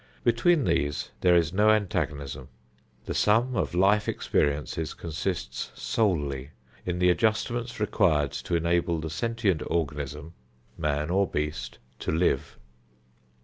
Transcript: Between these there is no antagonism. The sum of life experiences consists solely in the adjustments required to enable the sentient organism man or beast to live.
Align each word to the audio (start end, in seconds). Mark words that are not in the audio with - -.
Between 0.23 0.63
these 0.63 1.11
there 1.21 1.35
is 1.35 1.53
no 1.53 1.69
antagonism. 1.69 2.47
The 3.05 3.13
sum 3.13 3.55
of 3.55 3.75
life 3.75 4.09
experiences 4.09 4.95
consists 4.95 5.71
solely 5.75 6.49
in 6.87 6.97
the 6.97 7.11
adjustments 7.11 7.79
required 7.79 8.31
to 8.31 8.55
enable 8.55 8.99
the 8.99 9.11
sentient 9.11 9.61
organism 9.67 10.33
man 10.75 11.11
or 11.11 11.27
beast 11.27 11.77
to 11.99 12.11
live. 12.11 12.57